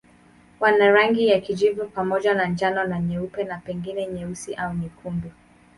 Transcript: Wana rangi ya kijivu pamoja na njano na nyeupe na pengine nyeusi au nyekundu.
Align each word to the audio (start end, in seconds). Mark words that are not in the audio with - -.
Wana 0.59 0.91
rangi 0.91 1.27
ya 1.27 1.39
kijivu 1.41 1.87
pamoja 1.87 2.33
na 2.33 2.45
njano 2.47 2.83
na 2.83 2.99
nyeupe 2.99 3.43
na 3.43 3.57
pengine 3.57 4.07
nyeusi 4.07 4.55
au 4.55 4.73
nyekundu. 4.73 5.31